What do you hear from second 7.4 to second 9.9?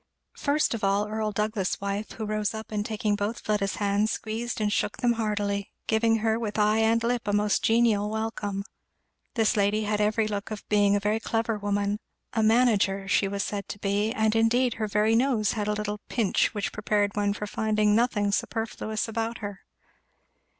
genial welcome. This lady